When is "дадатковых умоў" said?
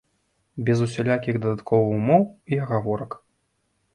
1.43-2.21